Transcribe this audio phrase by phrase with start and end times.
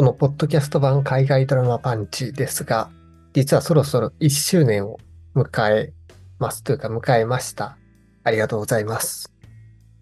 [0.00, 2.88] このポッドキャスト版海外ドラマパンチですが、
[3.34, 4.98] 実はそろそろ1周年を
[5.34, 5.92] 迎え
[6.38, 7.76] ますというか迎えました。
[8.24, 9.30] ありがとうございます。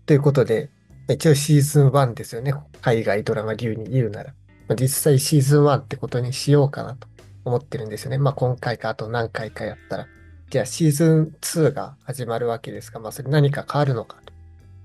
[0.06, 0.70] ということで、
[1.08, 2.54] 一応シーズン1ですよね。
[2.80, 4.34] 海外ドラマ流に言うなら。
[4.76, 7.08] 実際シーズン1ってことにしようかなと
[7.44, 8.18] 思ってるんですよね。
[8.18, 10.06] まあ今回かあと何回かやったら。
[10.48, 14.32] じゃあシーズン2が始まるわけですが、まあそれ何か変わるのかと。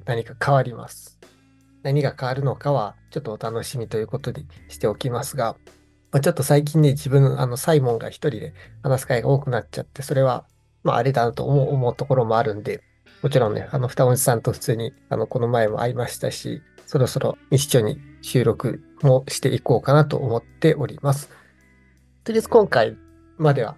[0.06, 1.13] 何か変わります。
[1.84, 5.56] 何が変わるのかはちょっとお楽しみということにしておきますが、
[6.12, 10.46] まあ、ちょっと最近ね、自分、あの、サイモンが一人で話す会が多くなっちゃって、それは、
[10.84, 12.82] まあ、あれだなと思う思うところもあるんで、
[13.22, 21.30] もちろんね、あの、双子さんと普通に、あの、この前も会いましたし、そろそろ一緒に収録もしていこうかなと思っております。
[22.24, 22.96] とりあえず今回
[23.38, 23.76] までは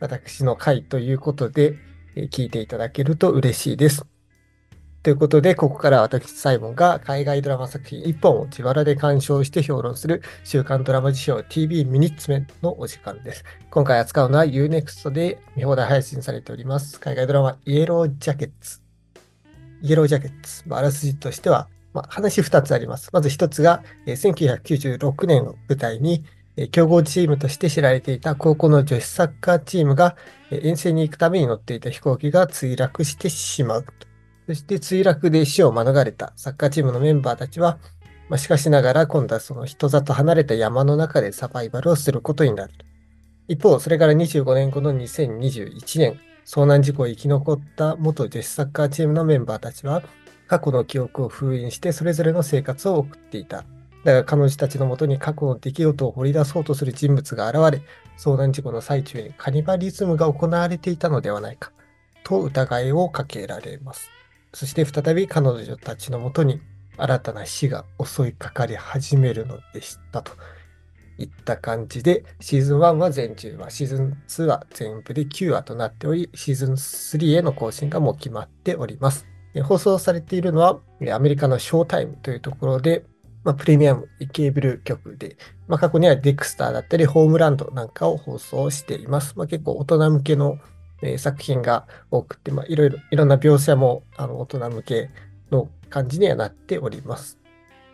[0.00, 1.76] 私の回ということで、
[2.16, 4.06] え聞いていただけると嬉しいです。
[5.04, 13.44] ということで、ここから私、サイモンが海外ドラマ作品1本を自腹で鑑賞して評論する週刊ドラマ辞表 TV ミニッツメンのお時間です。
[13.68, 16.98] 今回扱うのは Unext で見放題配信されております。
[17.00, 18.80] 海外ドラマイエロージャケッツ。
[19.82, 20.64] イエロージャケッツ。
[20.70, 23.10] あらすじとしては、まあ、話2つあります。
[23.12, 26.24] まず1つが、え1996年を舞台に、
[26.56, 30.16] え強豪チームとして知られていた高校の女子サッカーチームが、
[30.50, 33.84] え遠征に行くために乗っていた飛行機が墜落してしまう。
[34.46, 37.78] そして墜落で死を免れたサッカーチームのメンバーたちは、
[38.28, 42.72] まあ、しかしながら今度はその人里離れた山の中でサバイバルをすることになる。
[43.48, 50.02] 一方、それから25年後の2021年、遭難事故を生き残った元女子サッカーチームのメンバーたちは、
[50.46, 53.64] 過去の記憶を封印してそれぞれの生活を送っていた。
[54.04, 57.82] だが彼女たちのもとに過去の出来事を掘り出そうとする人物が現れ、
[58.18, 61.72] 遭難事故の最中にカニバリズムが行われていたのではないか、
[62.22, 64.13] と疑いをかけられます。
[64.54, 66.60] そして再び彼女たちのもとに
[66.96, 70.32] 新たな死が襲いかかり始めるのでしたと
[71.18, 79.26] いった感じで、シーズン1は全10話、シーズン2は全部で9話となっており、シーズン3への更新がもう決まっております。
[79.64, 80.80] 放送されているのは、
[81.12, 83.04] アメリカのショータイムというところで、
[83.44, 85.36] まあ、プレミアムケーブル局で、
[85.68, 89.34] まあ、過去にはデクスターだったり、ホームランドなんかを放送しています。
[89.36, 90.58] まあ、結構大人向けの
[91.04, 95.10] えー、作品が多くて、まあ、いろいろ、いろんな描写もあの大人向け
[95.50, 97.38] の感じにはなっております。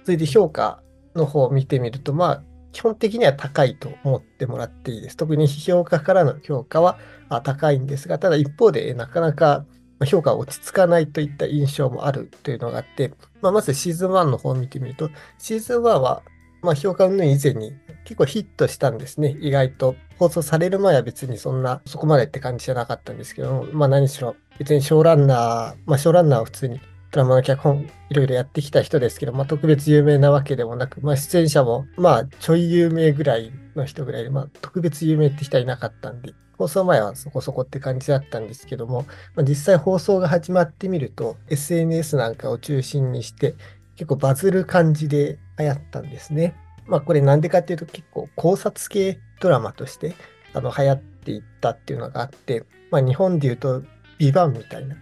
[0.04, 0.81] それで評価
[1.15, 5.16] の方を見てみると、まあ、基本的には高いと思ってもらっていいです。
[5.16, 6.99] 特に批評家からの評価は
[7.43, 9.65] 高いんですが、ただ一方でなかなか
[10.06, 13.12] 評価が落ち着かないといった印象もあるというのがあって、
[13.43, 16.22] まあ、まずシーズン1の方を見てみると、シーズン1は
[16.62, 17.72] まあ、評価云々以前に
[18.04, 19.37] 結構ヒットしたんですね。
[19.41, 19.97] 意外と。
[20.19, 26.78] 放送される前は別にそんな、そこまでって感じじゃなかったんですけど、まあ何しろ、別にショーランナー、まあショーランナーは普通に
[27.10, 43.54] ドラマの脚本いろいろやってきた人ですけど、まあ特別有名なわけでもなく、まあ出演者もまあちょい有名ぐらいの人ぐらいで、まあ特別有名って人はいなかったんで、放送前はそこそこって感じだったんですけども、まあ、実際放送が始まってみると、SNS なんかを中心にして、
[43.97, 46.54] 結構バズる感じで流行ったんですね。
[46.87, 50.15] まあこれなんでかっていうと結構考察系ドラマとして
[50.53, 53.82] あの流行っていったっていうのがあって、まあ日本で言うと
[54.19, 54.97] ビバンみたいな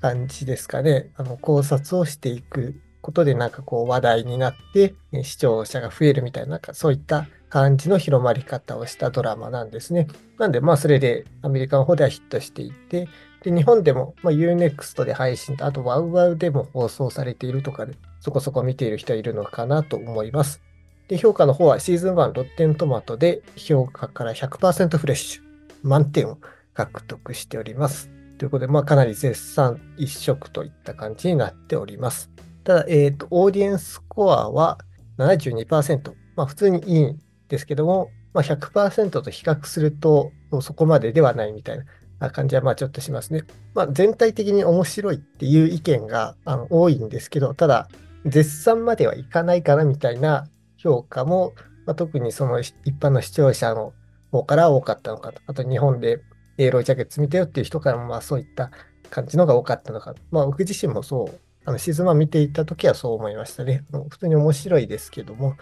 [0.00, 1.10] 感じですかね。
[1.16, 10.08] あの考察をしていくことでなんかこう話題になって視聴者が増えるみたいななんかそういった感じの広まり方をしたドラマなんですね。
[10.38, 13.08] なんでまあそれでアメリカの方ではヒットしていて、
[13.42, 20.60] で日本でも、ま、Unext で配信と、あと WowWow でも放送されているとかで、そこそこ見ている人はいるのかなと思います。
[21.08, 25.42] で、評価の方はシーズン1ロッテントマトで評価から100%フレッシュ、
[25.82, 26.38] 満点を
[26.74, 28.10] 獲得しております。
[28.38, 32.30] ということで、まあ、かなり絶賛一色といった感じになっております。
[32.62, 34.78] ただ、えっ、ー、と、オーディエンスコアは
[35.18, 36.12] 72%。
[36.36, 37.18] まあ、普通にいいん
[37.48, 40.30] ですけども、まあ、100%と比較すると、
[40.60, 41.80] そこまでではないみたい
[42.20, 43.42] な感じは、まあ、ちょっとしますね。
[43.74, 47.88] まあ、全体的に面白いっていう意見があの多いんですけど、ただ、
[48.26, 50.46] 絶賛まではいかないかなみたいな
[50.76, 51.54] 評価も、
[51.86, 53.92] まあ、特にその一般の視聴者の
[54.30, 56.20] 方から多かったのかと、あと日本で
[56.58, 58.70] エーロージャケット見てよっていう人からもまあそういった
[59.10, 60.14] 感じのが多かったのか。
[60.30, 63.84] まあ僕自身もそう、あのシズン1見ていた時はそう思いましたね。
[64.10, 65.56] 普通に面白いですけども、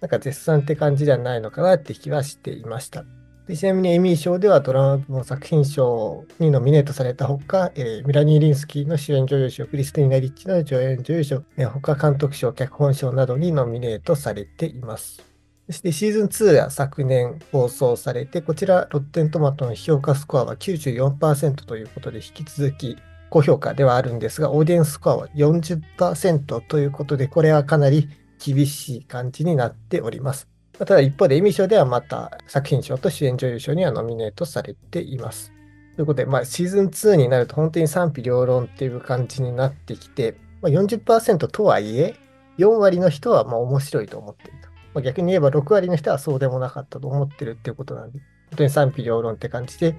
[0.00, 3.04] なんか絶賛って感じじゃないのかなって気はしていました。
[3.50, 15.20] でちなみにエミー賞ではドラマ部門作品賞にノミネートされたほか、えー、ミラニー・リンスキーの主演女優賞、クリスティーナ・リッチの助演女優賞、えー、他監督賞、脚本賞などにノミネートされています。
[15.66, 22.98] そしてシーズン2が昨年放送されて、こちらロッテントマトの評価スコアは94%ということで、引き続き
[23.30, 28.08] 高評価ではあるんですが、オーディエンススコアは40%ということで、これはかなり
[28.38, 30.46] 厳しい感じになっております。
[30.86, 35.52] ただ一方でエミー賞ではまた作品賞と主演女優賞にはノミネートされています。
[35.96, 42.14] ということで、まあ、シーズン2になると本当に賛否両論っていう感じになってきて、まあ、40%とはいえ、
[42.56, 44.68] 4割の人はまあ面白いと思っていると。
[44.94, 48.18] まあ、逆に言えば6割の人はそうでもなかったと思ってるっていうことなんで、
[48.50, 49.96] 本当に賛否両論って感じで、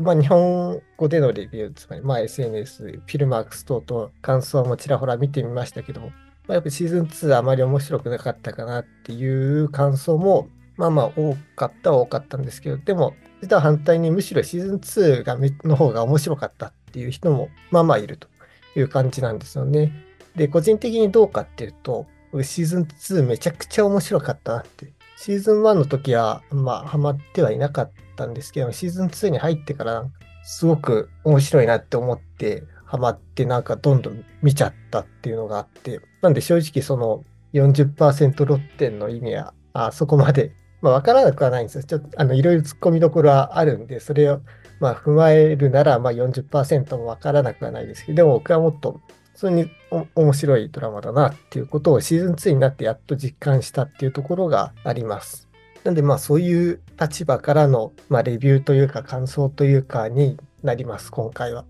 [0.00, 6.10] まあ、日本語でのレビュー、つまりまあ SNS、フィルマークス等々感想もちらほら見てみましたけども、
[6.46, 18.28] まあ、やっぱシーズン2あまり面白くなかったかなっていう感想も、まあまあ多かったは多かったんですけど、でも、実は反対にむしろシーズン2がの方が面白かったっていう人もまあまあいると
[18.76, 19.92] いう感じなんですよね。
[20.36, 22.06] で、個人的にどうかっていうと、
[22.42, 24.92] シーズン2めちゃくちゃ面白かったなって。
[25.16, 30.04] シーズン1の時は、まあ、ハマってはいなかったんですけど、シーズン2に入ってから、
[30.44, 41.82] すごく面白いなって思って、ハマってなんかどんどん見ちゃったっていうのがあって、なんで正直その40%ロッテンの意味は、あそこまで、まあわからなくはないんですよ。
[41.82, 44.40] ちょっといろいろ突っ込みどころはあるんで、それを
[44.78, 49.00] まあ踏まえるならまあ40%もわからなくはないですけど、でも僕はもっと
[49.34, 49.70] 普通に
[50.14, 55.48] 面白いドラマだなっていうことをシーズン2になってやっと実感したっていうところがあります。
[55.84, 61.64] なんでまあそういう立場からの、まあ、レビューというか感想というかになります、今回は。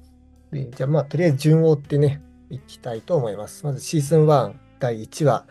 [0.52, 3.64] でじゃあまあとりあえず順を追ってね、いきたいと思います。
[3.64, 5.46] まずシーズン1第1話。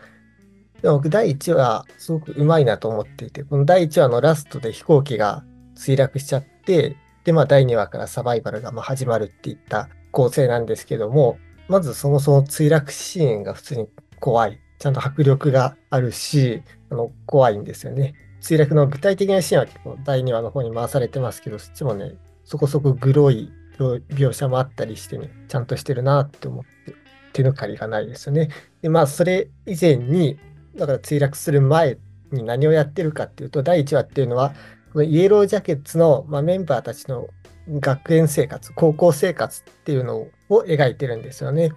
[0.82, 5.44] でも僕第1話すごくうまいなと思っていて、この第1話のラストで飛行機が
[5.76, 11.38] 墜落しちゃって、でまあ第2話からサバイバルがま始まるっていった構成なんですけども、
[11.68, 13.88] まずそもそも墜落シーンが普通に
[14.20, 14.60] 怖い。
[14.78, 18.14] ちゃんと迫力があるし、あの怖いんですよね。
[18.42, 22.12] 墜落の具体的なシーンは結構第2話の方に回されてますけど、そっちもね、
[22.44, 26.94] そこそこグロい描写もあったりしてね、ちゃんとしてるなって思って、
[27.32, 28.48] 手抜かりがないですよね。
[28.80, 30.38] で、まあ、それ以前に、
[30.74, 31.98] だから墜落する前
[32.32, 34.54] に何をやってるかっていうと、第1話っていうのは、
[34.92, 37.28] このイエロージャケッツの、まあ、メンバーたちの
[37.68, 40.30] 学園生活、高校生活っていうのを
[40.66, 41.72] 描いてるんですよね。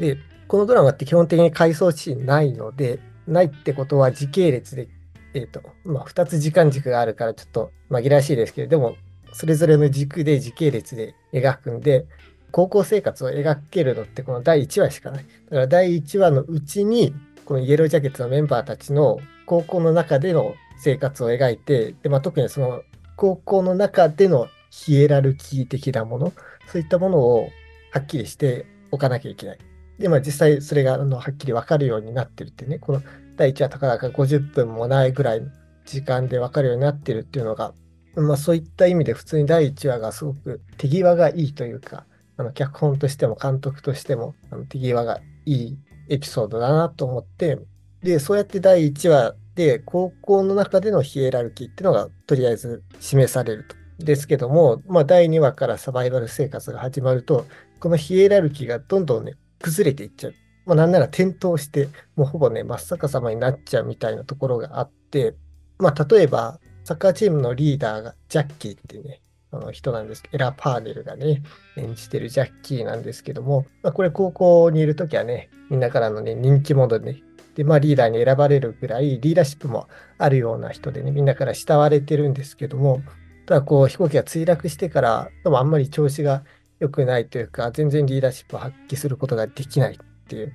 [0.00, 4.88] で、このドラマって基本的に回想シーンないので、ないってことは時系列で、
[5.34, 8.96] えっ、ー、と、まあ、2つ時間軸があるからちょっと紛らわしいですけれど、も、
[9.32, 12.06] それぞれの軸で時系列で描くんで、
[12.52, 15.24] 高校生活を描けるのってこの第1話しかない。
[15.24, 17.14] だから第1話のうちに、
[17.44, 22.82] このイエロージャケットのメンバーたちの高校の中での生活を描いて、でまあ、特にその
[23.16, 26.32] 高校の中でのヒエラルキー的なもの、
[26.66, 27.50] そういったものを
[27.92, 29.58] はっきりしておかなきゃいけない。
[29.98, 33.02] で、まあ実際それがあのはっきり分かるようになってるってね、この
[33.36, 35.48] 第1話たかだか50分もないぐらいの
[35.84, 37.72] 時間で分かるようになってるっていうのが、
[38.16, 42.04] まあそういった意味で普通に第1話がすごく手際がいいというか、
[42.36, 45.78] あの脚本としても監督としてもあの手際がいい
[46.08, 47.58] エピソードだなと思って、
[48.02, 53.76] で、そうやって第1話で高校の中でのヒエラルキーっていうのがとりあえず示されると。
[53.98, 57.46] ですけども、まあ、第2話からサバイバル生活が始まると、
[57.80, 60.34] このヒエラルキーがどんどんね、崩れていっちゃう。
[60.66, 65.34] まあ、なんなら転倒して、もうほぼね、真っ逆さまになっちゃうみたいなところがあって、
[65.78, 71.42] まあ、例えば、サッカーチームのリーダーがジャッキーっていうね、あの人なんですけどエラ・パーネルがね、
[71.76, 77.22] 演じてるジャッキーなんですけども、まあ、これ高校にいるときはね、みんなからのね、人気者でね、
[77.56, 83.02] で、まあリーダーに選ばれるぐらいリーダーシップもあるような人でね、みんなから慕われてるんですけども、
[83.46, 86.44] ただこう飛行機が墜落してからでもあんまり調子が
[86.80, 90.52] 良くないというか全然リーダーシップを発揮することができないっていう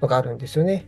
[0.00, 0.86] のがあるんですよね。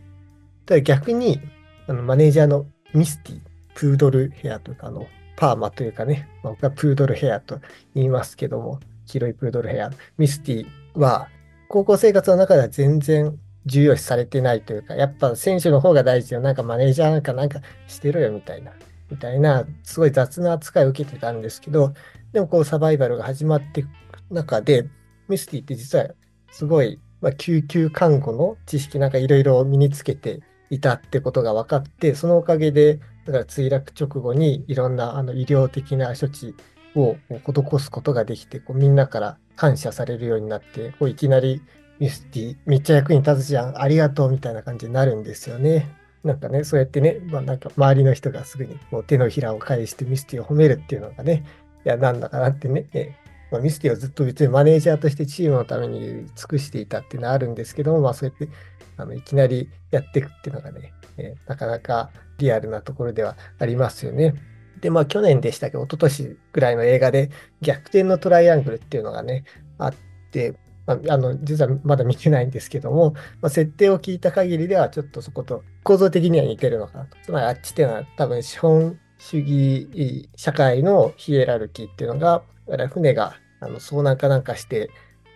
[0.65, 1.41] ただ逆に
[1.87, 3.39] あのマネージャーのミスティ、
[3.75, 7.59] プードルヘアとかのパーマというかね、ま、僕はプードルヘアと
[7.93, 10.65] 言いますけども、黄色いプードルヘア、ミスティ
[10.95, 11.27] は
[11.67, 18.71] 高校生活の中では全然重要視されてないというか、やっぱ選手の方が大事よ、なんかマネージャーなんかなんかしてろよみたいな。
[19.11, 21.93] みたいな、すごい雑な扱いを受けてたんですけど、
[22.31, 23.89] でもこうサバイバルが始まっていく
[24.31, 24.87] 中で、
[25.27, 26.07] ミスティって実は
[26.51, 36.55] すごい、まあ、救急看護の知識なんかいろいろ身につけていたってことが分かって、そのおかげで、だから墜落直後にいろんなあの医療的な処置
[36.95, 41.61] を施すことができて、こうみんなから感謝されるようになって、こういきなり
[41.99, 45.89] ミスティめっちゃ役に立つじゃん、ありがとうみたいな感じになるんですよね。
[46.23, 51.45] なんかね、そうやってね、まあなんか周りの人がすぐにこう手のひらを返してミスティを褒めるっていうのがね、
[51.85, 53.15] いや、なんだかなってね、え
[53.51, 58.53] まあ、ミスティをずっと別にマネージャーとしてチームのために尽くしていたっていうのはあるんですけども、まあそうやって
[58.97, 64.33] あのいきなりやっていくっていうのがね、え、なかなかリアルなところではありますよね。
[64.81, 69.43] で、まあ去年でしたけど、一昨年ぐらいの映画で逆転のトライアングルっていうのがね、
[69.77, 69.93] あっ
[70.31, 77.17] て、まあ、あの実はまだ見てないんですけども、まあ、設定を聞いた限りではちょっとそこと構造的には似てるのかなと。
[77.23, 82.43] つまりあっちっていうのは多分資本主義社会のヒエラルキーっていうのが、
[82.89, 84.89] 船があの遭難かなんかして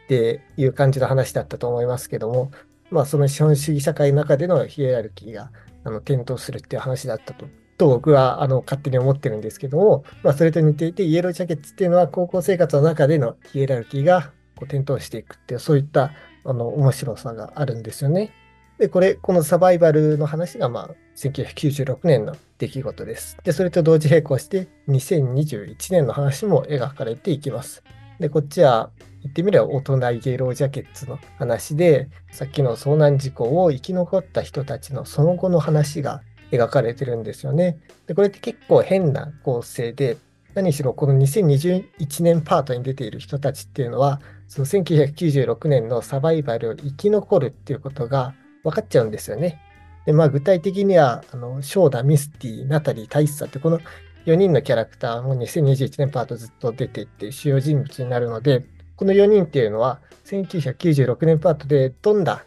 [0.05, 2.51] っていう感じの話だったと思いますけども、
[2.91, 5.51] まあ、その資本主義社会の中でのヒエラルキーが
[5.83, 7.47] あの点灯するっていう話だったと。
[7.77, 16.11] と僕はあの勝手に思ってるんですけども、まあ、それと似ていてイエロージャケッツっていうのは高校生活の中でのヒエラルキーがこう点灯していくっていうそういった
[16.43, 18.33] あの面白さがあるんですよね。
[18.79, 23.37] で、これ、このサバイバルの話が、まあ、1996年の出来事です。
[23.43, 27.83] で、それと同時並行して、2021年の話も描かれていきます。
[28.21, 28.89] で、こっちは、
[29.21, 36.21] 言ってみれば大人イエロージャケッツの話で、さっきの遭難事故を生き残った人たちのその後の話が
[36.51, 37.79] 描かれてるんですよね。
[38.07, 40.17] で、これって結構変な構成で、
[40.55, 48.33] 何しろこの2021年パートに出ている人たちっていうのは、その1996年のサバイバルを生き残るっていうことが
[48.63, 49.61] 分かっちゃうんですよね。
[50.05, 53.79] で、まあ具体的には、あの、ショーダ、ミスティ、ナタリー、タイッサってこの
[54.25, 58.65] 4人のキャラクターも2021年パートずっと出ていって主要人物になるので、
[58.99, 62.43] この4人っていうのは1996年パートでどんな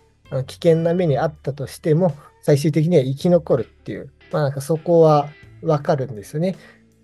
[0.47, 5.31] 危険な目にあったとしても最終的には生き残るっていう、まあなんかそこは
[5.63, 6.57] わかるんですよね。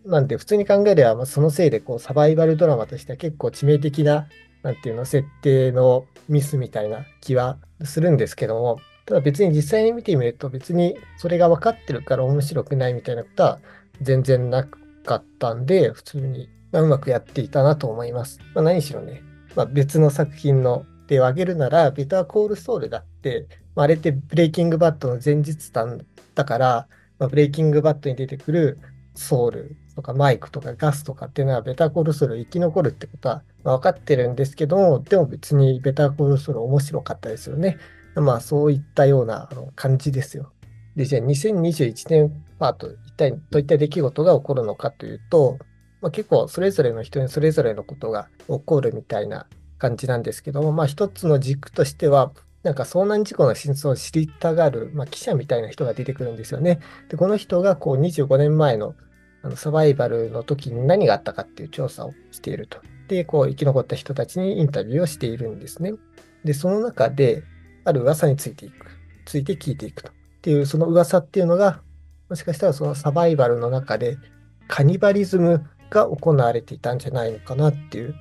[0.05, 4.29] なんで普通に考えれば、そのせいでこうサバイバルドラマとしては結構致命的な、
[4.63, 13.61] なんていうの、設定のミスみたいな気はするんですけども、ただ別に実際に見てみると別にそれが分かってるから面白くないみたいなことは
[14.03, 18.41] 全然なかったんで、普通に、うまくやっていたなと思います。
[18.55, 19.23] まあ、何しろね、
[19.57, 26.89] まあ、別の作品の例を挙げるなら、ベターコールソウルだって、まあ、あれってブレイキングバットの前日談だから、
[27.19, 28.79] まあ、ブレイキングバットに出てくる
[29.15, 37.79] ソウルとかマイクとかガスとかっていうのはベターコールソウル生き残るってことは分かってるんですけども、でも別にベターコールソウル面白かったですよね。
[38.15, 40.53] まあそういったような感じですよ。
[40.95, 45.59] で、じゃあ2021年パート、一体どういった出来事が起こるのかというと、
[46.01, 49.47] まあ、結構それぞれの人にそれぞれのことが起こるみたいな
[49.79, 56.81] 感じなんですけども、まあ一つの軸としては、なんか遭難事故の真相を知りたがる、まあ、記者みたいな人が出てくるんですよね。
[57.09, 58.95] で、この人がこう25年前の
[59.43, 62.81] あのサバイバルの時に何があったかっていう調査をしていると。
[63.07, 65.93] で、こう生き残った人たちにインタビューをしているんですね。
[66.45, 67.45] で、その中で、
[67.85, 68.87] ある噂についていく、
[69.25, 70.11] ついて聞いていくと。
[70.11, 70.13] っ
[70.43, 71.81] ていう、その噂っていうのが、
[72.29, 74.19] もしかしたらそのサバイバルの中で
[74.67, 78.15] カニバリズムが行われていたんじゃないのかなっていう。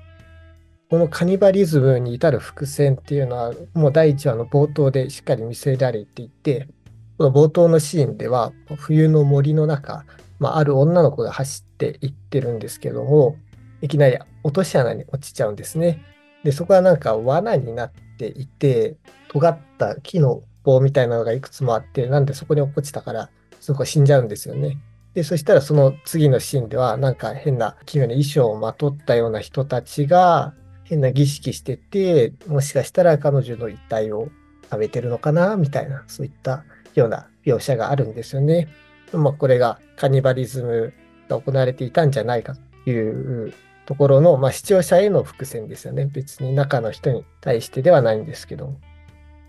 [0.89, 6.69] このカニバリズムに至る伏線っていうのは、もう第1話の冒頭でしっかり見せられていて、
[7.17, 10.05] この冒頭のシーンでは、冬の森の中、
[10.39, 13.35] まあ、ある女の子が走っていってるんですけども、
[13.81, 16.03] いきなり落とし穴に落ちちゃうんですね。
[16.43, 18.95] で、そこはなんか罠になっていて、
[19.29, 24.77] 尖った木の棒みたいなのがいくつもあって、なんでそこに落っこちたから、そこ死んじゃうんですよね。
[25.17, 34.29] で、そしたらその次のシーンでは、なんか変な奇妙な衣装をまとったような人たちが、変な儀式してて、もしかしたら彼女の遺体を
[34.69, 38.67] 食べてるのかなみたいな、そういったような描写があるんですよね。
[39.11, 40.93] まあ、これがカニバリズム
[41.27, 43.55] が行われていたんじゃないかという
[43.87, 46.05] ところの、まあ、視聴者への伏線ですよね。
[46.05, 48.77] 別に中の人に対してではないんですけど。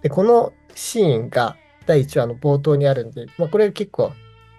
[0.01, 4.15] で、このシーンが第1話の冒頭にあるんで、まあ、これ結構、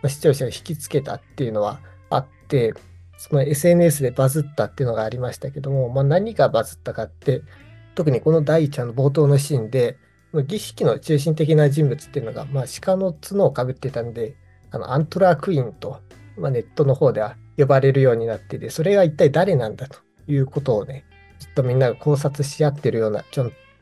[0.07, 1.79] 視聴者を引きつけたっていうのは
[2.09, 2.73] あって、
[3.17, 7.41] その SNS でバズったっていうのがありましたけども、まあ、何がバズったかって、
[7.95, 9.97] 特にこの第1話の冒頭のシーンで、
[10.45, 14.35] 儀式の中心的な人物っていうのが、まあ、鹿の角をかぶってたんで、
[14.71, 15.99] あのアントラークイーンと、
[16.37, 21.03] まあ、ネットの方では呼ばれるようになってて、それが一体誰なんだということをね、
[21.39, 23.25] ずっとみんなが考察し合ってるような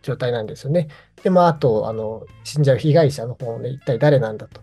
[0.01, 0.87] 状態なんですよね。
[1.21, 4.61] で、まあ、あと、あの、死んじゃう被害者の方もね、一体誰なんだと。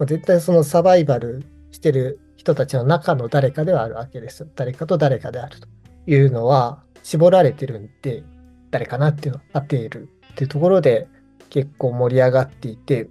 [0.00, 4.46] 絶対そのサバイバルしてる人たちの中の誰かではあるわけです。
[4.54, 5.68] 誰かと誰かであると
[6.06, 8.22] いうのは絞られてるんで、
[8.70, 11.06] 誰かなっていうのを当てるっていうところで
[11.48, 13.04] 結構盛り上がっていて、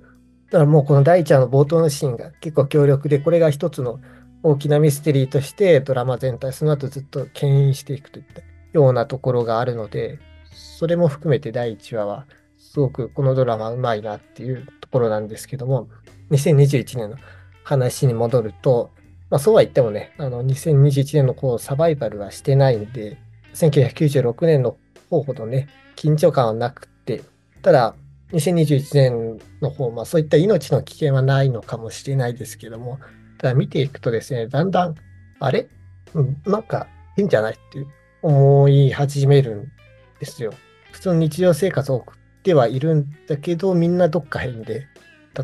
[0.52, 4.00] だからもうこの第一話の冒頭のシーンが結構強力で、これが一つの
[4.44, 8.42] 大きなミステリーとしてドラマ全体、その後ずっと牽引していくといった
[8.74, 10.20] ようなところがあるので、
[10.52, 12.26] それも含めて第1話は、
[12.58, 15.88] すごくこのドラマうまいなっていうところなんですけども、
[16.34, 17.18] 2021年の
[17.64, 18.92] 話に戻ると、
[19.30, 23.18] まあ、そうは言ってもね、あの2021年のこうサバイバルはしてないんで、
[23.54, 24.78] 1996年の
[25.10, 27.24] 方ほどね、緊張感はなくて、
[27.62, 27.96] ただ、
[28.32, 33.00] 2021年の方、まあそういった命の危険はないのかもしれないですけども、
[33.38, 34.96] ただ見ていくとですね、だんだん、
[35.40, 35.68] あれ、
[36.14, 37.86] うん、なんか変じゃないって
[38.22, 39.72] 思い始めるん
[40.20, 40.54] ですよ。
[40.92, 44.88] 普通の日常生活を送ってはいるんだけど、みんなどっか変で、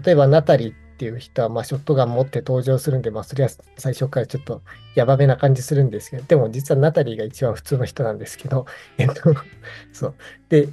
[0.03, 4.61] 例えばナタリーていう人は、まあ、ショットガン持って登場するんで、まあ、それは最初からちょっと
[4.95, 8.65] やばめな感じするんですけど、でも実はナタリーが一番普通の人なんですけど、
[8.99, 9.33] えっと、
[9.93, 10.15] そう。
[10.49, 10.67] で、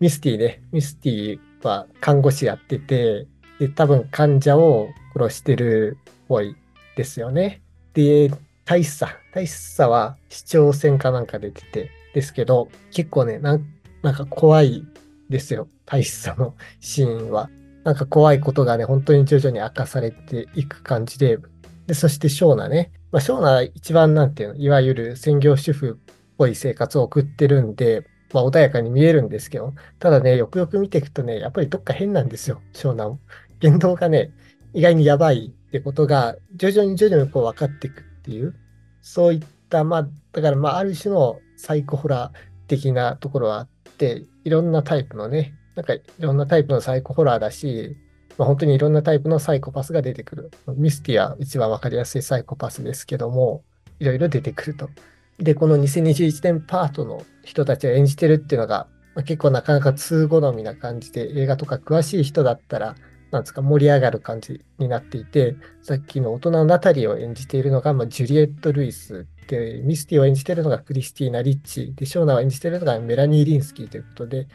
[0.00, 3.26] ミスティね、ミスティは看護師やってて、
[3.58, 6.56] で、多分患者を殺してるっぽい
[6.96, 7.60] ですよね。
[7.92, 8.30] で、
[8.64, 13.66] 大使さ、大使さは市長選かなんか出てて、ですけど、結構ね、なん
[14.02, 14.86] なんか怖い
[15.28, 15.68] ですよ。
[15.84, 17.50] 大使さのシーンは。
[17.86, 21.38] なんか怖いことがね、本当に徐々に明かされていく感じで、
[21.86, 22.90] で、そしてショーナね。
[23.12, 33.20] まあ、ショーナは一番なんていうの、いわゆる専業主婦っぽい生活を送ってるんで、まあ、穏やかに見えるんですけど、ただね、よくよく見ていくとね、やっぱりどっか変なんですよ、湘南。
[33.60, 34.32] 言動がね、
[34.74, 38.56] 意外にやばいってことが、徐々に徐々にこう分かっていくっていう、
[39.00, 47.96] そういった、まあ、だからまあ、ある種のサイコホラー的なところはあって、いろんなタイプのね、なんかいろんなタイプのサイコホラーだし、
[48.38, 50.50] まあ、本当にいろんなタイプのサイコパスが出てくる。
[50.74, 53.62] ミスティア一番分かりやすいサイコパスですけども、
[54.00, 54.90] いろいろ出てくると。
[55.38, 62.96] で、この2021年パートの人たちを演じてるっていうのが、まあ、結構なかなか通好みな感じで、映画とか詳しい人だったら、
[63.30, 74.48] なんですか、盛り上がる感じになっていて、さっきの大人のナタリーを演じているのが、まあ、ジュリエット・ルイスで、ミスティを演じているのがクリスティーナ・リッチで、ショーナを演じているのがメラニー・リンスキーということで、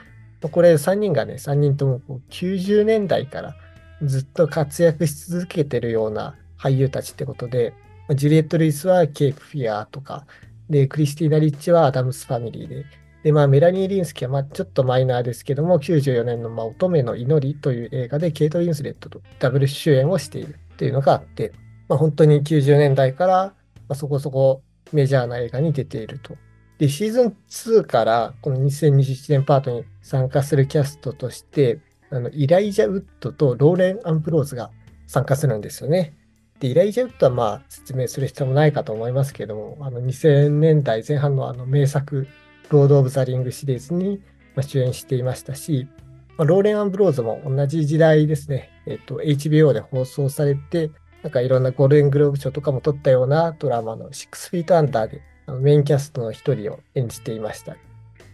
[0.49, 3.55] これ3人がね、3人ともこう90年代から
[4.03, 7.73] ずっと活躍し続けてるような俳優たちってことで、
[8.15, 10.25] ジュリエット・ルイスはケープ・フィアーとか、
[10.69, 12.85] で、クリスティーナ・リッチはアダムス・ファミリーで、
[13.23, 21.51] で、まあ、メラニー・リンスキーは、まあ、ちょっとマイナーですけども、94年の、乙女の祈りという映画で、ケイト・ウィンスレットとダブル主演をしているというのがあって、
[21.87, 23.53] まあ、本当に90年代から、
[23.95, 26.35] そこそこメジャーな映画に出ていると。
[26.81, 34.71] で、シーズン2からこの2021年パートに参加するキャストとして、あのイライジャ・ウッドとローレン・アンブローズが
[35.05, 36.17] 参加するんですよね。
[36.59, 42.27] で、イライジャ・ウッドはまあ説明する必要もないかと思いますけども、あの2000年代前半のあの名作、
[42.71, 44.19] ロード・オブ・ザ・リングシリーズに
[44.59, 45.87] 主演していましたし、
[46.35, 50.89] まあ、ローレン・アンブローズも同じ時代ですね、えっと、HBO で放送されて、
[51.21, 55.21] なんかいろんなゴールデングローブ賞とかも獲ったようなドラマの6フィートアンダーで
[55.59, 57.75] メインキャストの一人を演じていました。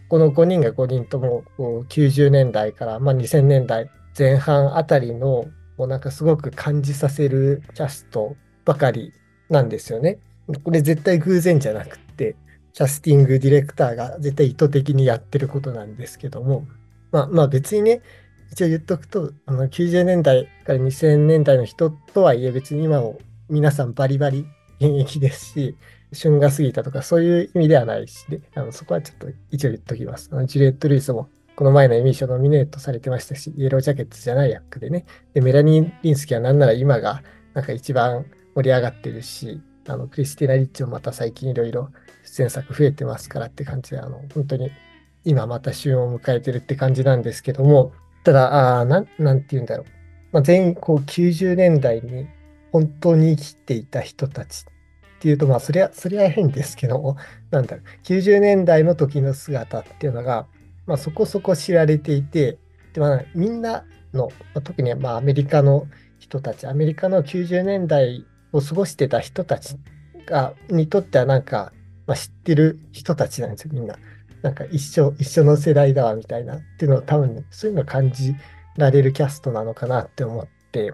[0.09, 5.45] この5人が5人とも90年代から、まあ、2000年代前半あたりの
[5.77, 9.13] もうなんかすごく感じさせるキャストばかり
[9.49, 10.19] なんですよね。
[10.63, 12.35] これ絶対偶然じゃなくって、
[12.73, 16.65] キャスティングディレクターが絶対意図的にやってることなんですけども、
[17.11, 18.01] まあまあ別にね、
[18.51, 24.45] 一応言っとくと、あの90年代から2000年代の人とはいえ別に今も皆さんバリバリ
[24.79, 25.75] 現役ですし、
[26.13, 30.29] 旬が過ぎたとかそういう意味ではないし、であのそこはちょっと一応言っときます。
[30.31, 35.05] あのジュレット・ルイスもこの前のエミー賞ノミネートされてましたし、イエロージャケットじゃない役でね。
[35.33, 41.89] で、メラニー・リンスキはなんなら今がなんか一番盛り上がってるし、あの、クリスティナ・リッチもまた最近いろいろ
[42.23, 44.71] 出演作増えてますからって感じで、あの、本当に
[45.23, 47.91] 今また旬を迎えてるって感じなんですけども、
[48.23, 49.85] ただ、あな、なんて言うんだろう。
[50.31, 52.27] まあ、全こう90年代に
[52.71, 54.65] 本当に生きていた人たち
[55.17, 57.15] っていうと、まあ、そりゃ、そりゃ変ですけど、
[57.49, 60.47] なんだろう、90年代の時の姿っていうのが、
[60.85, 62.59] まあ、そこそこ知られていて、
[62.93, 64.31] でまあ、みんなの、
[64.63, 65.87] 特にまあアメリカの
[66.19, 69.75] 人たち、アメリカの90年代を過ごしてた人たち
[70.27, 71.73] がにとってはなんか、
[72.05, 73.97] まあ、知ってる人たちなんですよ、みんな。
[74.43, 78.35] なんか一緒、一緒の世代だわみたいなっていうのを多分、ね、そういうのを感じ
[78.77, 80.93] られるキャストなのかなって思って、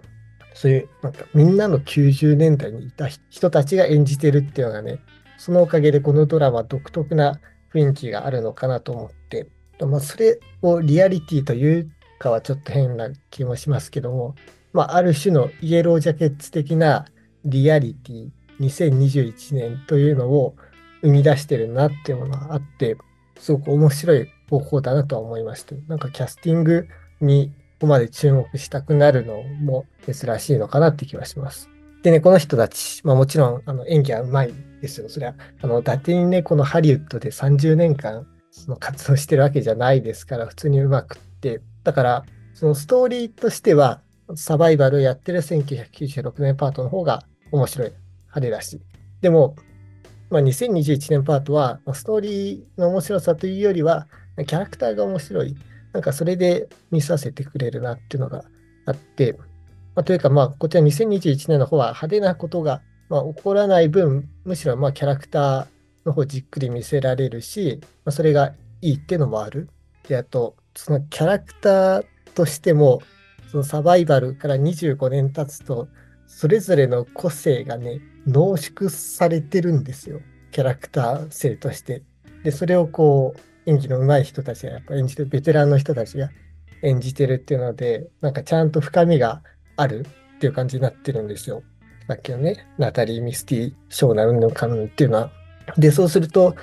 [0.54, 5.00] そういうなんかみんなの90年代にいた人たちが演じてるっていうのがね、
[5.38, 7.40] そのおかげでこのドラマ独特な
[7.74, 9.48] 雰囲気があるのかなと思って、
[9.80, 14.36] まあ、それをリアリティというかはちょっと変な気もしますけども、
[14.72, 17.06] まあ、ある種のイエロージャケッツ的な
[17.44, 20.56] リアリティ2021年というのを
[21.02, 22.96] 生み出してるなっていうものがあって、
[23.38, 25.76] すごく面白い方法だなとは思いました。
[25.88, 26.88] なんかキャスティング
[27.20, 31.70] にここまで注目したくなるのも珍しいのかなって気はします。
[32.02, 35.10] でね、この人たち、まあもちろんあの演技はうまいですよ。
[35.10, 44.02] それは、あの、伊達にね、このハリウッドで30年間その活動してるわけじゃないですから、普通にうまくって、だから、そのストーリーとしては、
[44.36, 48.80] サバイバルをやってる1996年パートの方が面白い、派手だし。
[49.22, 49.56] でも、
[50.30, 54.08] まあ、2021年パートは、ストーリーの面白さというよりは、
[54.46, 55.56] キャラクターが面白い。
[55.94, 58.44] なんかそれで見させてくれるなっていうのが
[58.86, 59.38] あって、
[59.96, 65.68] まあ、というか、まあ、こちら2021年の方は派手なことが、まあ、起こらない分、むしろまあキャラクター
[66.06, 69.70] の方じっくり見せられるし、まあ、それがいいっていうのもある。
[70.08, 73.02] で、あと、そのキャラクターとしても、
[73.52, 75.88] そのサバイバルから25年経つと、
[76.26, 80.22] それぞれの個性がね、濃縮されてるんですよ。
[80.52, 82.02] キャラクター性として。
[82.44, 86.30] で、それをこう、演技の上手い人たちがやっぱ演じてる、ベテランの人たちが
[86.82, 89.42] 演じてるっていうので、なんかちゃんと深みが
[89.78, 91.64] あるっていう感じになってるんですよ。
[92.08, 95.32] さっきのね、ナタリー・ミスティ、ショーナ・ウンヌ・カムンっていうのは。
[95.78, 96.56] で、そうすると、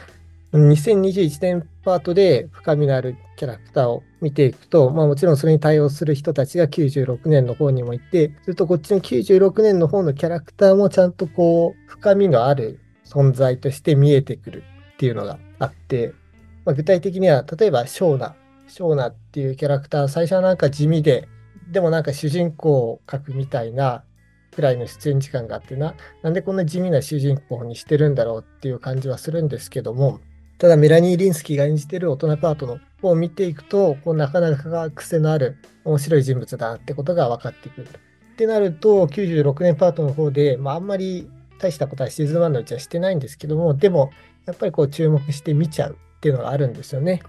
[0.52, 16.12] 2021年パートで深みのあるキャラクターを見ていくと、まあもちろんそれに対応する人たちが96年の方にもいて、するとこっちの96年の方のキャラクターもちゃんとこう、深みのある存在として見えてくるっていうのがあって、
[16.70, 18.36] まあ、具体的には、例えばショーナ、
[18.68, 21.26] ショーナっていうキャラクター、最初はなんか地味で、
[21.72, 24.04] でもなんか主人公を描くみたいな
[24.54, 30.20] くらいの出演時間があってな、なんでこんな地味な主人公にしてるんだろうっていう感じはするんですけども、
[30.58, 37.88] ただメラニー・リンスキーが演じてる大人パートのを見ていくと、こうなかなか癖のある面白い人物だってことが分かってくる。
[37.88, 41.28] ってなると、96年パートの方で、まあ、あんまり
[41.58, 44.12] 大したことはシーズン1のうちはしてないんですけども、でも、
[44.46, 45.98] やっぱりこう注目して見ちゃう。
[46.20, 47.22] っていうのがあるんですよね。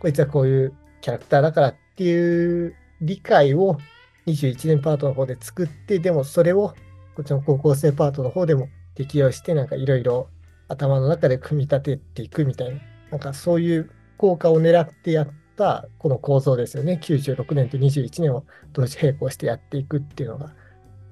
[0.00, 3.78] こいつはこういうキャラクターだからっていう理解を
[4.26, 6.74] 21年パートの方で作って、でもそれを
[7.14, 10.28] こっちの高校生パートの方でも適用して、なんかいろいろ
[10.68, 12.80] 頭の中で組み立てていくみたいな、
[13.12, 17.00] なんかそういう効果を狙ってやったこの構造ですよね。
[17.02, 20.52] 96年と21年を同時並行してやっていくっていうのが、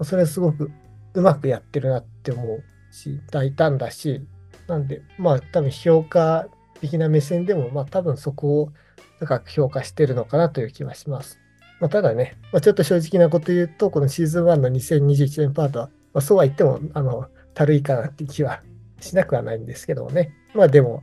[0.03, 0.71] それはすごく
[1.15, 4.27] うまくやってるなって思うし、大胆だし、
[4.67, 6.47] なんで、まあ多分評価
[6.83, 8.73] 的な目線でも、まあ多分そこを
[9.21, 11.39] 高く評価してるのかなという気はします。
[11.81, 18.63] まあ、ただね、まあ、ちょっと正直なこと言うと、このシーズン1の2021年パートは、まあ、そうは言っても、あの、たるいかなって気は
[19.01, 20.33] しなくはないんですけどもね。
[20.55, 21.03] まあでも、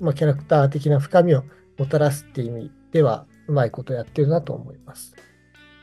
[0.00, 1.44] まあ、キャラクター的な深みを
[1.78, 5.14] もたらすっていう意味では、うまいことやってるなと思います。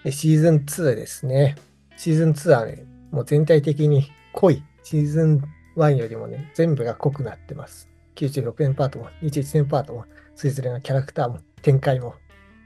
[0.03, 1.55] で、シーズン2ですね。
[1.95, 4.63] シーズン2はね、もう全体的に濃い。
[4.83, 5.43] シーズン
[5.77, 7.90] 1よりもね、全部が濃くなってます。
[8.15, 12.15] 96年パートも、21年パートも、それぞれのキャラクターも、展開も。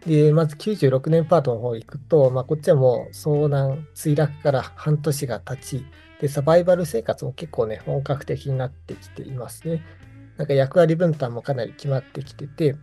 [0.05, 5.86] で、まず96年パートの方行くと、まあ、こっちはもう遭難、墜落から半年が経ち、
[6.21, 9.84] で、サバイバル生活も結構ね、本格的になってきていますね。
[10.38, 12.75] なんか役割分担もかなり決まってきてて、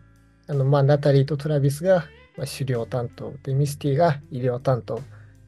[0.48, 5.00] あの、まあ、ナタリーとトラビスが、ま狩猟担当、で、ミスティが医療担当、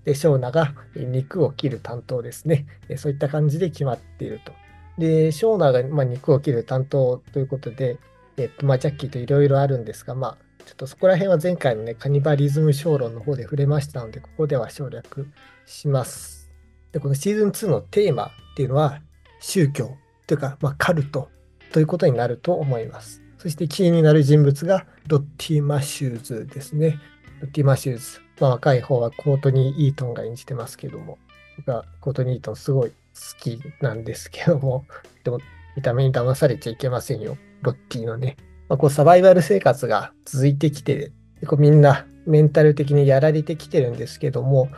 [0.04, 2.66] で、ショーナが肉を切る担当ですね。
[2.96, 4.52] そういった感じで決まっていると。
[4.98, 7.98] で、ショーナーが、まあ肉を切る担当ということで、
[8.36, 15.28] えっと、まあ、ジャッキーといろいろあるんですが、まあ、ちょっとそこら辺は前回のね、カニバリズム小論の方で触れましたので、ここでは省略
[15.66, 16.50] します。
[16.92, 19.00] で、このシーズン2のテーマっていうのは、
[19.40, 21.28] 宗教というか、まあ、カルト
[21.72, 23.22] ということになると思います。
[23.38, 26.98] そしてキーになる人物がロッティ・マシューズですね。
[27.40, 28.20] ロッティ・マシューズ。
[28.40, 31.18] まあ、若い方はコートニー・イートンが演じてますけども、
[31.58, 34.84] 僕はコートニー・イートンすごい好きなんですけども、
[35.22, 35.38] でも
[35.76, 37.36] 見た目に騙されちゃいけませんよ。
[37.62, 38.36] ロッティのね。
[38.68, 41.12] まあ、こうサバイバル生活が続いてきて、
[41.46, 44.68] こうみんなメンタル的にやられてきてるんですけども、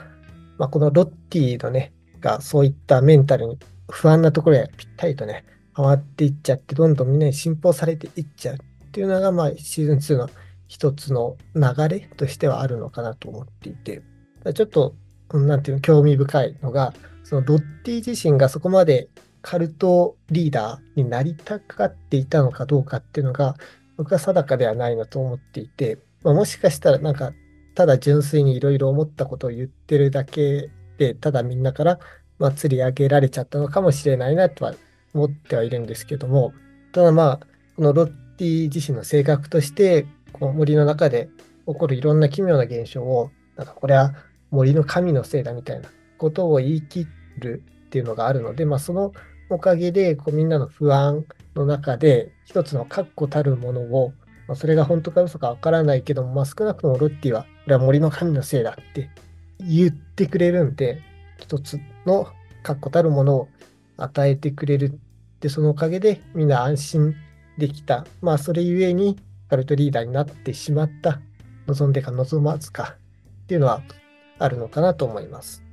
[0.58, 3.58] まあ、このロッティのね、がそういったメンタルに
[3.90, 5.44] 不安なところへぴったりとね、
[5.76, 8.58] 変わっていっちゃって、どんどんみんなに信奉されていっちゃうっ
[8.90, 10.30] ていうのが、まあ、シーズン2の
[10.68, 14.02] 一つの流れとしてはあるのかなと思っていて、
[14.54, 14.94] ちょっと、
[15.32, 19.08] なんていうの、興味深いのが、そのロッティ自身がそこまで
[19.42, 23.56] カルトリーダーになりたかっていたのかどうかっていうのが、
[23.96, 27.32] 僕は定かではないなと思っていて、まあ、もしかしたらなんか、
[27.74, 31.98] ただ純粋にいろいろ思ったことを言ってるだけで、ただみんなから、
[32.38, 34.74] まあ、釣り上げられちゃったのかもしれないなとは
[35.14, 36.52] 思ってはいるんですけども、
[36.92, 38.06] ただまあ、このロッ
[38.38, 41.28] ティ自身の性格として、こう森の中で
[41.66, 44.14] 起こるいろんな奇妙な現象を、なんかこれは
[44.56, 47.06] 森の神のせいだみたいなことを言い切
[47.38, 49.12] るっていうのがあるので、まあ、その
[49.50, 54.12] おかげで、こうみんなの不安の中で、一つの確固たるものを、
[54.48, 59.10] まあ、それが本当か嘘かわからないけども、まあ、少なくともロッティは、これは森の神のせいだって
[59.60, 61.02] 言ってくれるんで、
[61.38, 62.28] 一つの
[62.62, 63.48] 確固たるものを
[63.98, 64.98] 与えてくれる。
[65.40, 67.14] で、そのおかげでみんな安心
[67.58, 68.06] できた。
[68.22, 71.20] まあ、それゆえに、カルトリーダーになってしまった。
[71.66, 72.96] 望んでか望まずか
[73.44, 73.82] っていうのは
[74.38, 75.64] あるのかなと思います。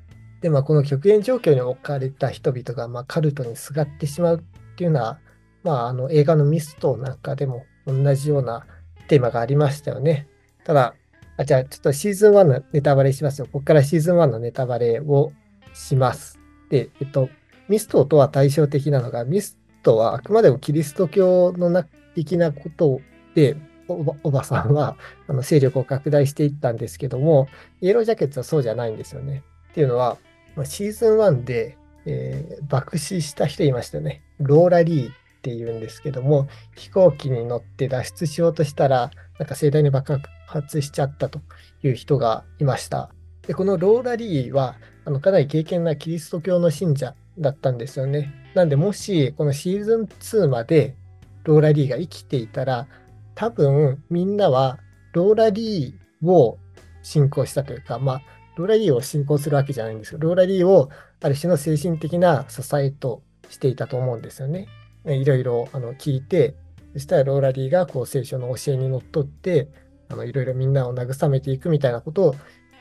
[0.42, 5.20] で、まあ、この極限状況に置かれた人々が、まあ、カルトにすがってしまうっていうのは、
[5.64, 8.66] まあ、あの映画のミストなんかでも同じような
[9.08, 10.28] テーマがありましたよね。
[10.64, 10.96] ただ、
[11.38, 13.46] あじゃあちょっとシーズン1のネタバレしますよ。
[13.46, 15.32] ここからシーズン1のネタバレを
[15.74, 16.40] します。
[16.70, 17.30] で、えっと、
[17.70, 21.84] ミストとは対照的なのが、ミストはあくまでもキリスト教の
[22.16, 23.00] 的なこと
[23.36, 23.56] で、
[23.88, 27.48] おばさんはあの勢力を拡大していったんですけども、
[27.82, 29.44] イエロージャケッツはそうじゃないんですよね。
[29.72, 30.18] っていうのは、
[30.64, 34.22] シーズン1で、えー、爆死した人いましたよね。
[34.40, 41.42] ローラ・リーっていうんですけども、飛行機に乗って脱出しようとしたら、なんか盛大に爆発しちゃったと
[41.84, 43.10] いう人がいました。
[43.48, 48.34] で、このローラ・リーは、あのかなり敬虔なキリスト教の信者だったんですよね。
[48.54, 50.96] なんで、もし、このシーズン2まで
[51.44, 52.88] ローラ・リーが生きていたら、
[53.36, 54.80] 多分みんなは
[55.14, 56.58] ローラ・リーを
[57.02, 58.22] 信仰したというか、まあ、
[58.56, 60.90] ローラ・リーを信仰するわけじゃないんですけど、ローラ・リーを
[61.22, 64.68] ある種の精神的な支えとしていたと思うんですよね。
[65.06, 66.56] いろいろあの聞いて、
[66.94, 69.68] そしたらローラ・リーがこう聖書の教えにのっとって、
[70.10, 72.36] あのいろいろみんなを慰めていくみたいなことを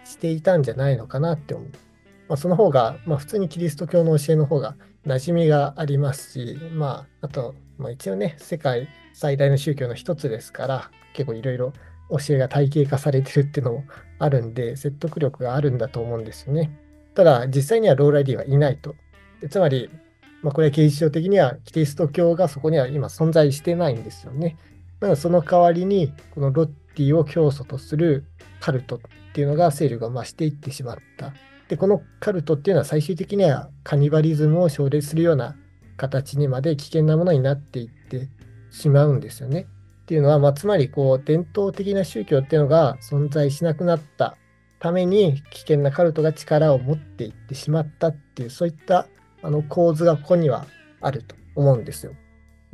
[0.05, 1.69] していたんじゃないのかなって思う。
[2.29, 11.73] まあ、その方が、まあ、普通にキリスト教の教えの方が馴染みがありますし、まあ、あと、まあ、一応ね、世界最大の宗教の一つですから、結構いろいろ
[12.11, 13.85] 教えが体系化されてるっていうのも
[14.19, 16.79] あるんで、説得力があるんだと思うんですよね。
[17.15, 18.95] ただ、実際にはローライディはいないと。
[19.51, 19.91] つまり、
[20.43, 24.57] まあ、これは刑事上的にはキリスト教がそこには今存在してないんですよね。
[25.01, 28.25] だからその代わりに、このロッティを教祖とする
[28.61, 29.01] カルトっ
[29.35, 31.33] ていうのが勢力が増していってしまった。
[31.73, 35.57] で、このカルトっていうのは最終的にはカニバリズムを奨励するような
[35.97, 38.29] 形にまで危険なものになっていって
[38.71, 39.67] しまうんですよね。
[40.03, 44.37] っていうのは、まあ、つまりこう伝統的な宗教っていうのが存在しなくなった
[44.81, 49.07] ために危険なカルトが力を持っていってしまったっていうそういった
[49.43, 50.67] あの構図がここには
[51.01, 52.13] あると思うんですよ。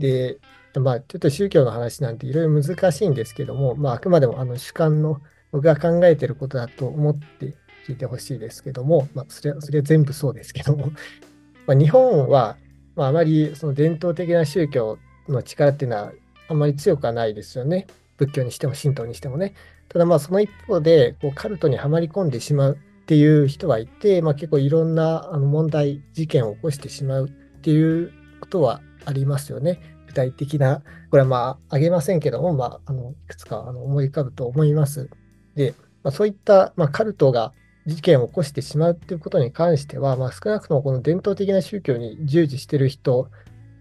[0.01, 0.39] で、
[0.75, 5.21] まあ、ちょっと宗教の話なんていろいろ難しいんですけども、まあ、あくまでもあの主観の
[5.53, 7.55] 僕が考えてることだと思って
[7.89, 10.93] 聞いてほしいですけども、まあ、それそれは全部そうですけども、
[11.67, 12.57] まあ、日本は、
[12.95, 14.99] まあ、あまりその伝統的な宗教
[15.29, 16.13] の力っていうのは
[16.49, 17.87] あんまり強くはないですよね。
[18.19, 19.55] 仏教にしても神道にしてもね。
[19.89, 29.81] ただまあその一方でこうカルトにはまり込んでしまうっていう人はいて、まあ、結構いろんなあの問題事件を起こしてしまうっていうことはありますよね。
[30.09, 35.09] 具体的な、これはまあ、あげませんけども、まあ、あのいくつかあの思い浮かぶと思います。
[35.55, 37.53] で、まあ、そういった、まあ、カルトが
[37.87, 43.31] 事件を起こしてしまうっていうことに関しては、まあ、少なくともこの伝統的な宗教に従事している人、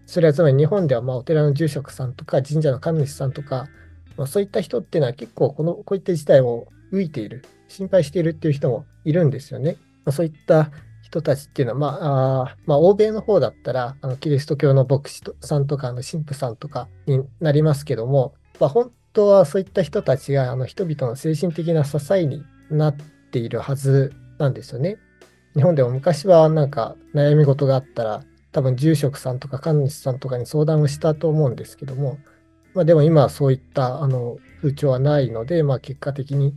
[0.06, 3.68] それはつまり日本ではまあお寺の住職さんとか神社の神主さんとか、
[4.16, 9.76] まあ、そういった人っていうのは結構このこういった事態を浮いている、心配しているっていう人もいるんですよね。
[10.04, 10.70] まあ、そういった
[11.02, 24.98] 人たちっていうのは、まあ、あまあ、欧米の方だったら、あのキリスト教の牧師さんとか、の神父さんとかになりますけども、まあ、本当はそういった人たちがあの人々の精神的な支えになってているはずなんですよね。
[25.54, 32.18] 日本でも昔はなんか悩み事があったら、多分住職さんとか神主さんとかに相談をしたと思うんですけども、
[32.74, 36.54] まあ、でも今はそういったあの風潮はないので、まあ、結果的に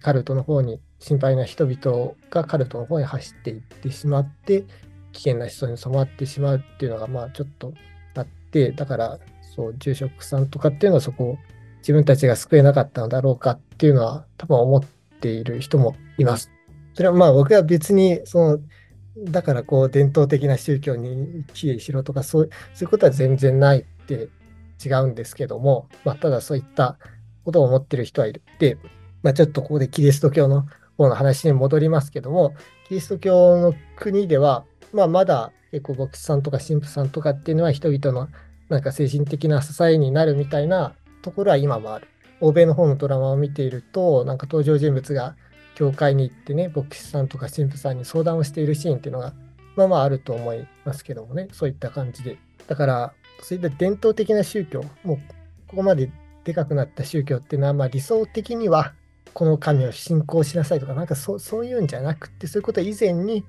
[0.00, 4.64] カルトの方に心配な人々がカルトの方に走っていってしまって
[5.12, 7.72] 危険な人に染まってしまうっていうのがまあちょっと
[8.14, 9.18] あってだから
[9.56, 11.38] そう住職さんとかっていうのはそこを
[11.78, 14.82] 自分たちが救えなかったのだろうかっていうのは多分思っ
[15.20, 16.50] ている人もいます。
[16.94, 18.58] それはまあ僕は別にその
[19.18, 24.28] だからこう伝統的な宗教に帰依しろとかそうそういうことは全然ないって
[24.84, 26.98] 違うんですけども、まあ、ただそういった
[27.44, 28.42] ことを思ってる人はいる。
[28.58, 28.78] で、
[29.22, 32.54] まあ、ちょっとここでキリスト教の方の話に戻りますけども、
[32.88, 38.28] キリスト教の国では、まあ、まだ結構牧師さんとか神父さんとかっていうのは人々の
[38.68, 42.08] なんか精神的な支えになるみたいなところは今もある。
[42.40, 45.36] 欧米の方のドラマを見ていると、なんか登場人物が
[45.74, 49.32] 教会に行ってね、牧師さんとか神父さんに相談をしているシーンっていうのが、
[49.76, 52.38] まあまああると思いますけどもね、そういった感じで。
[52.66, 55.18] だから、そういった伝統的な宗教、もう
[55.66, 56.10] ここまで
[56.44, 58.92] でかくなった宗教っていうのは、まあ理想的には、
[59.34, 63.44] この神を信仰しなさいとか、なんかそうそういうんじゃなくて、そういうこと以前に、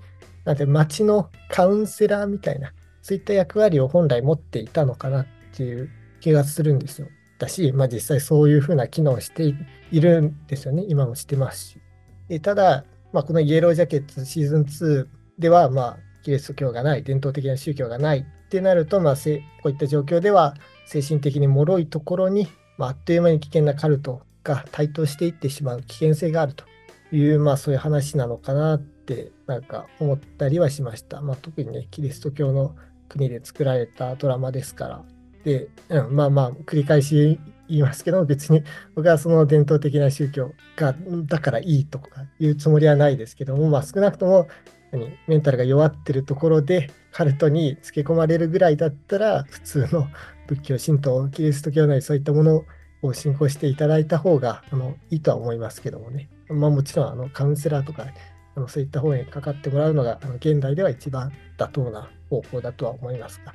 [0.46, 5.90] なんて町のカウンセラーみたいな、そういった役割を本来持っていたのかなっていう
[6.22, 7.08] 気がするんですよ。
[7.38, 9.54] だし、まあ実際そういうふうな機能をして
[9.92, 10.86] いるんですよね。
[10.88, 11.83] 今もしてますし。
[12.28, 15.08] でただ、まあ、このイエロージャケットシーズン2
[15.40, 19.20] では、まあ、キリスト教がない、伝統的な宗教がないってなると、まあ、こ
[19.66, 20.56] ういった状況では、
[20.86, 26.66] 精神的に脆いところに、まあ、あっという間に危険なカルトが台頭していってしまう危険性があると
[27.12, 31.22] いう、まあ、そういう話なのかなってなんか思ったりはしました。
[31.22, 32.76] まあ、特にね、キリスト教の
[33.10, 35.04] 国で作られたドラマですから。
[35.44, 38.64] で、うん、まあまあ、繰り返し言いますけど、別に
[38.96, 40.96] 僕はその伝統的な宗教が
[41.26, 44.48] だからいいとかいうつもりはないですけども、まあ、少なくとも
[45.28, 50.08] メンタルが弱ってるところでカルトにつけ込まれるぐらいだったら普通の
[50.48, 52.64] 仏教神道キリスト教なりそういったもの
[53.02, 56.30] を進行していただいた方があのいいとは思いますけどもね。
[56.50, 58.06] まあもちろんあのカウンセラーとか
[58.56, 63.54] あのそういった方にかかってもらうのがあの現代では一番妥当な方法だとは思いますが、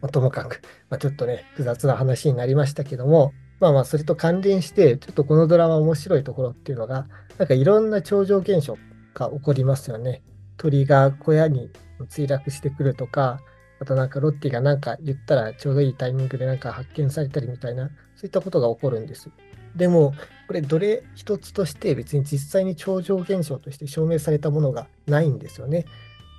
[0.00, 7.06] まあ、ともかく、まあ、ちょっとね、複雑な話になりましたけども、まあまあそれと関連して、ちょっとこのドラマ面白いところっていうのが、
[7.38, 8.78] なんかいろんな超常現象
[9.14, 10.22] が起こりますよね。
[10.56, 11.70] 鳥が小屋に
[12.08, 13.40] 墜落してくるとか、
[13.80, 19.30] あとなんかロッティがなんか言ったらちょうどいいタイミングでなんか発見されたりみたいな、そういったことが起こるんです。
[19.76, 20.14] でも、
[20.46, 25.84] これどれ一つとして別に実際に超常現象として証明されたものがないんですよね。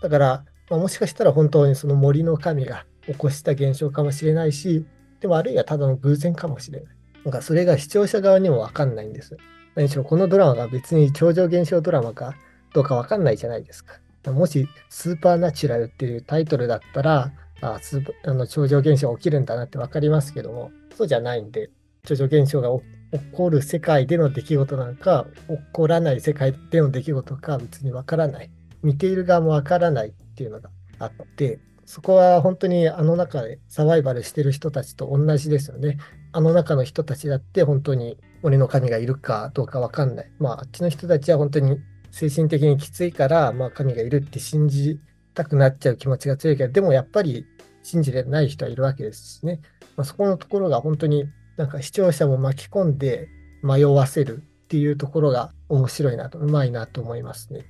[0.02, 4.86] だから、まあ、もしかしたら本当にその森の神が起こした現象かもしれないし、
[5.20, 6.96] でもあるいはただの偶然かもしれない。
[7.24, 9.38] なんかそれが視聴者側にもわかんないんです。
[9.76, 12.36] 何しろこのドラマが別に超常現象ドラマか
[12.74, 14.00] どうかわかんないじゃないですか。
[14.32, 17.32] もしスーパーナチュラルっていうタイトルだったら、
[17.62, 21.70] あスあの超常現象が起きるんだなって分かりますけども、そうじゃないんで、
[22.06, 22.70] 超常現象が
[23.12, 28.52] 起こる世界での出来事なのか、起こらない世界での出来事か別に分からない。
[28.84, 35.98] 見ている側も分からないっていうのがあって、そこは本当にあの中でサバイバルしてる人たちと同じですよね。
[36.32, 40.32] あの中の人たちだって本当に鬼の神がいるかどうか分かんない。
[40.40, 41.80] まあ、あっちの人たちは本当に
[42.12, 45.00] 精神的にきついから、まあ、神がいるって信じ
[45.34, 47.46] たくなっちゃう気持ちが強いけど、でもやっぱり
[47.84, 49.62] 信じれない人はいるわけですしね。
[49.98, 51.26] まあ、そこのところが本当に
[51.58, 53.28] なんか視聴者も巻き込んで
[53.64, 57.66] 迷わせるっていうところが面白いなと、うまいなと思いますね。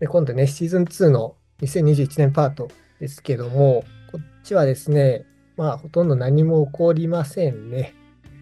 [0.00, 5.24] で、今度ね、シーズン2の2021年パートですけども、こっちはですね、
[5.56, 7.94] まあほとんど何も起こりませんね。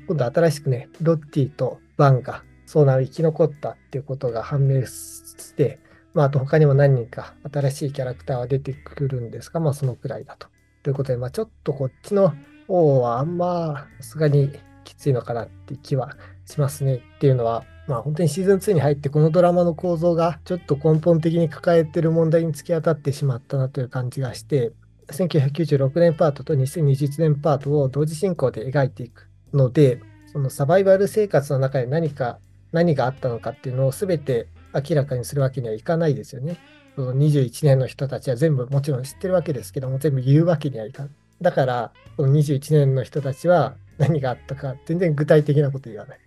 [0.07, 5.81] 今度新しくね、ロッティとバンが遭難を生き残ったっていうことが判明して、
[6.14, 10.49] まああと他にも何人か新しいキャラクターは出てくるんですが、まあそのくらいだと。
[10.83, 12.33] ということで、まあちょっとこっちの
[12.66, 14.53] 方はあんまさすがに
[14.85, 24.72] きついのかなって気はしますねっていうのは、まあ本当にシーズン2に入ってこのドラマの構造がちょっと根本的に抱えてる問題に突き当たってしまったなという感じがして、
[25.09, 30.01] 1996年パートと2021年パートを同時進行で描いていくので、
[30.33, 32.38] そのサバイバル生活の中で何か、
[32.72, 36.59] 何があったのかっていうのを全て明らかにするわけにはいかないですよね。
[36.96, 41.12] その21年の人たちは全部もちろん知ってるわけですけども、全部言うわけにはいかない。
[41.40, 46.18] だから、この21年の人たちは何があったか全然具体的なこと言わない。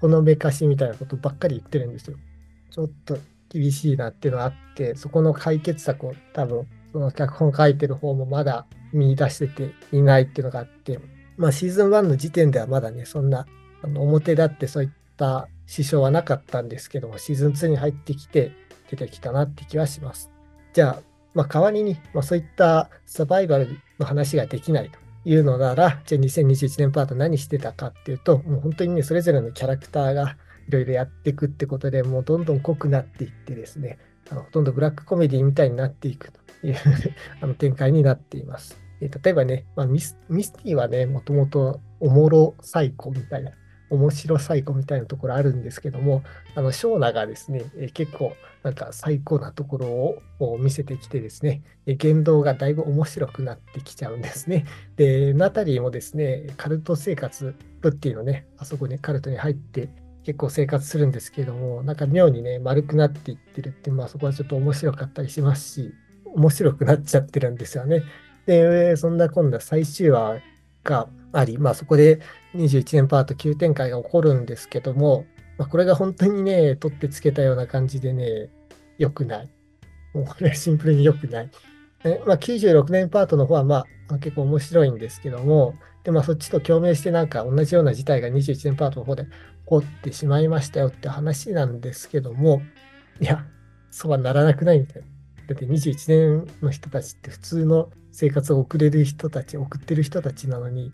[0.00, 2.16] ほのめかしみたいなことばっかり言ってるんですよ。
[2.70, 11.00] ちょっと厳しいなっていうのがあって、そこの解決策を多分、その脚本書いてる方もまだ見出してていないっていうのがあって、
[11.36, 13.46] まあシーズン1の時点ではまだね、そんな
[13.82, 18.52] あの表立ってそういった支障はなかったんですけども、シーズン2に入ってきて
[18.90, 20.30] 出てきたなって気はします。
[20.72, 21.02] じゃあ、
[21.34, 30.36] まあ、代わりに、まあ、そういったサバイバルの話ができないというのなら、じゃあ2021年パート何してたかっていうと、もう本当にね、それぞれのキャラクターが
[30.68, 33.98] いろいろやっていくってことでもうどんどん濃くなっていってですね、
[34.30, 36.76] あのほとんどブラックコメディみたいになっていくという
[37.42, 38.80] あの展開になっています。
[39.02, 43.52] え例えばね、まあ、ミスミスティはね、もともとおもろサイコみたいな
[43.90, 46.22] 面白最高みたいなところあるんですけども、
[46.54, 54.66] あの、ショーナがですね、え結構なんか最高なところを見せてきてですね、え言動がだいぶ面白くなってきちゃうんですね。
[54.96, 59.88] で、ナタリーもですね、カルト生活、プッティのね、あそこにカルトに入って
[60.24, 65.94] 結構生活するんですけども、なんか妙にね、丸くなっていってるって、まあそこはちょっと面白かったりしますし、
[66.34, 68.02] 面白くなっちゃってるんですよね。
[68.46, 70.40] で、そんな今度は最終話
[70.88, 72.20] があり、まあそこで
[72.54, 75.26] 21年パート急展開が起こるんですけども、
[75.58, 78.48] まあ、これが本当にね、取ってつけたような感じでね、
[78.96, 79.50] 良くない。
[80.14, 81.50] もうこれはシンプルに良くない。
[82.04, 85.74] えまあ、96年パートの方はまあ結構面白いんですけども、
[86.04, 89.30] でまあそっちと共鳴してなんか同じような事態が21年パートの方で起
[89.66, 92.62] こってしまいましたよって話なんですけども、
[93.20, 93.44] いや、
[93.90, 95.08] そうはならなくないみたいな。
[95.48, 100.90] だって21年の人たちって普通の生活を送れる人たち、送ってる人たちなのに、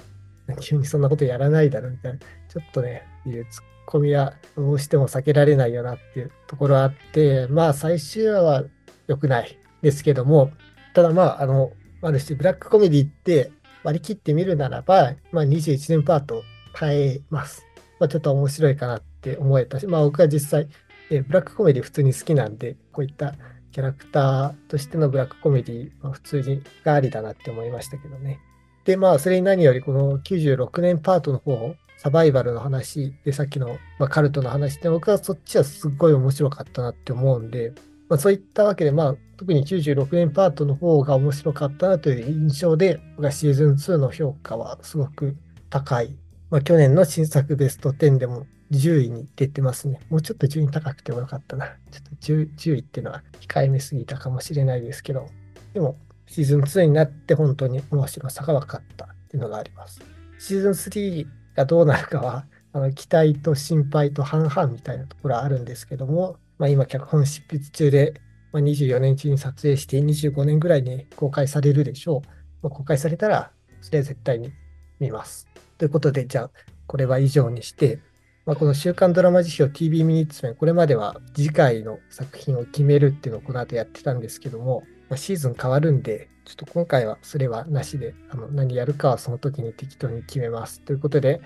[0.60, 8.64] 急にそんなことやらないだろみたいな、ちょっとね、いうツッコミはどうしても避けられないよなっていうところあって、まあ最終話は
[9.08, 10.52] 良くないですけども、
[10.94, 11.72] ただまあ、あの、
[12.02, 13.50] ある種ブラックコメディって
[13.82, 16.44] 割り切ってみるならば、まあ21年パート
[16.78, 17.66] 変えます。
[17.98, 20.68] まあちょっと面白いかなって思えたし、まあ僕は実際、
[21.10, 23.34] えブラックコメディ普通に好きなんで、こういった
[23.74, 28.38] キャラクターとしてのブラックコメディは普通にがありだなって思いましたけどね。
[28.84, 37.72] で、まあ、それに何よりこの96年パートの方、サバイバルの話で、さっきの、まあ、カルトの話って僕はそっちはすっごい面白かったなって思うんで、
[38.08, 45.34] まあ、そういったわけで、まあ、特に96年パートの方が面白かったなという印象で、僕はシーズン2の評価はすごく
[45.68, 46.16] 高い
[46.54, 50.00] まあ、去年の新作ベスト10でも10位に出てますね。
[50.10, 51.66] もうちょっと順位高くてもよかったな。
[51.90, 55.28] ちょっと 10, 10位っていうのは控えめすぎたかもしれないですけど、
[55.72, 55.96] でも
[56.26, 60.00] シーズン2になって本当に面白さが分かったっていうのがあります。
[60.38, 68.14] シーズン3がどうなるかは、あの期待と心配と半々みたいなところはあるんですけども、まあ、今脚本執筆中で、
[68.52, 72.28] まあ、24年中に撮影して25年ぐらいに公開されるでしょう。
[72.62, 74.52] まあ、公開されたら、それは絶対に
[74.98, 75.46] 見ます。
[75.78, 76.50] ということで、じゃあ、
[76.86, 78.00] これは以上にして、
[78.46, 90.80] まあ、この週刊ドラマ辞表 TV ミニッツメン、これまでは次回の作品を決めるっていうのをこの後やってたんですけども、まあ、シーズン変わるんで、ちょっと今回はそれはなしで、あの何やるかはその時に適当に決めます。
[90.82, 91.40] ということで、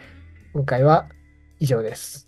[0.53, 1.09] 今回は
[1.61, 2.28] 以上です。